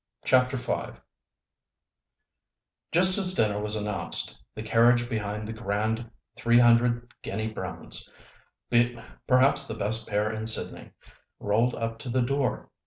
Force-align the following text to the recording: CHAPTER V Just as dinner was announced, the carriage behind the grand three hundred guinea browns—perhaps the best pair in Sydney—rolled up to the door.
CHAPTER 0.25 0.57
V 0.57 0.93
Just 2.91 3.19
as 3.19 3.35
dinner 3.35 3.61
was 3.61 3.75
announced, 3.75 4.41
the 4.55 4.63
carriage 4.63 5.07
behind 5.07 5.47
the 5.47 5.53
grand 5.53 6.09
three 6.35 6.57
hundred 6.57 7.13
guinea 7.21 7.49
browns—perhaps 7.53 9.67
the 9.67 9.75
best 9.75 10.07
pair 10.07 10.31
in 10.33 10.47
Sydney—rolled 10.47 11.75
up 11.75 11.99
to 11.99 12.09
the 12.09 12.23
door. 12.23 12.71